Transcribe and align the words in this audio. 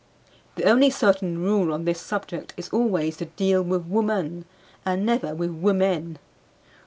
The 0.55 0.63
only 0.63 0.89
certain 0.89 1.43
rule 1.43 1.71
on 1.71 1.85
this 1.85 2.01
subject 2.01 2.55
is 2.57 2.69
always 2.69 3.17
to 3.17 3.25
deal 3.25 3.61
with 3.61 3.85
woman 3.85 4.45
and 4.83 5.05
never 5.05 5.35
with 5.35 5.51
women. 5.51 6.17